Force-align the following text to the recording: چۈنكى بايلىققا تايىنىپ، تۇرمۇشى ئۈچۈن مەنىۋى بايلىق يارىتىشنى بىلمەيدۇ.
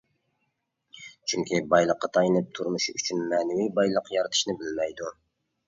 چۈنكى 1.33 1.59
بايلىققا 1.73 2.09
تايىنىپ، 2.17 2.49
تۇرمۇشى 2.61 2.97
ئۈچۈن 2.97 3.23
مەنىۋى 3.35 3.71
بايلىق 3.79 4.13
يارىتىشنى 4.19 4.59
بىلمەيدۇ. 4.65 5.15